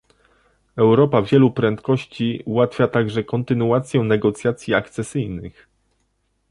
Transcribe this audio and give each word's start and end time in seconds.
Europa 0.75 1.21
wielu 1.21 1.51
prędkości 1.51 2.41
ułatwia 2.45 2.87
także 2.87 3.23
kontynuację 3.23 4.01
negocjacji 4.03 4.73
akcesyjnych 4.73 5.67